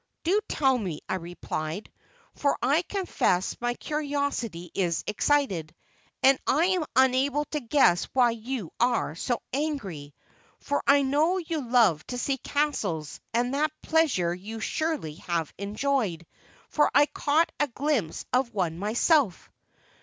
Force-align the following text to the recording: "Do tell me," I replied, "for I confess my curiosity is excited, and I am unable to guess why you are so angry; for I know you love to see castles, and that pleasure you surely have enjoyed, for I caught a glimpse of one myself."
"Do 0.23 0.39
tell 0.49 0.79
me," 0.79 1.01
I 1.07 1.13
replied, 1.13 1.91
"for 2.33 2.57
I 2.59 2.81
confess 2.81 3.55
my 3.61 3.75
curiosity 3.75 4.71
is 4.73 5.03
excited, 5.05 5.75
and 6.23 6.39
I 6.47 6.65
am 6.65 6.85
unable 6.95 7.45
to 7.51 7.59
guess 7.59 8.05
why 8.05 8.31
you 8.31 8.71
are 8.79 9.13
so 9.13 9.43
angry; 9.53 10.15
for 10.59 10.81
I 10.87 11.03
know 11.03 11.37
you 11.37 11.61
love 11.69 12.03
to 12.07 12.17
see 12.17 12.39
castles, 12.39 13.19
and 13.31 13.53
that 13.53 13.71
pleasure 13.83 14.33
you 14.33 14.59
surely 14.59 15.17
have 15.27 15.53
enjoyed, 15.59 16.25
for 16.69 16.89
I 16.95 17.05
caught 17.05 17.51
a 17.59 17.67
glimpse 17.67 18.25
of 18.33 18.55
one 18.55 18.79
myself." 18.79 19.51